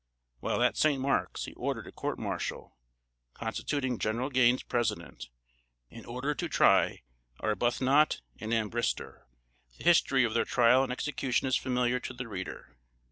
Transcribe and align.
While 0.39 0.63
at 0.63 0.77
St. 0.77 0.99
Marks, 0.99 1.45
he 1.45 1.53
ordered 1.53 1.85
a 1.85 1.91
court 1.91 2.17
martial, 2.17 2.75
constituting 3.35 3.99
General 3.99 4.31
Gaines 4.31 4.63
president, 4.63 5.29
in 5.91 6.07
order 6.07 6.33
to 6.33 6.49
try 6.49 7.03
Arbuthnot 7.39 8.21
and 8.39 8.51
Ambrister. 8.51 9.25
The 9.77 9.83
history 9.83 10.23
of 10.23 10.33
their 10.33 10.43
trial 10.45 10.81
and 10.81 10.91
execution 10.91 11.45
is 11.47 11.55
familiar 11.55 11.99
to 11.99 12.15
the 12.15 12.27
reader. 12.27 12.75